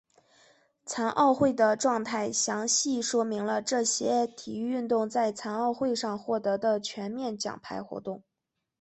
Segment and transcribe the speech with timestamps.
[0.83, 8.23] 残奥会的状态详细说明了这些体育运动在残奥会上获得的全面奖牌活动。